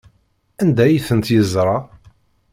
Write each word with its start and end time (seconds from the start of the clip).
Anda 0.61 0.81
ay 0.85 0.97
tent-yeẓra? 1.07 1.77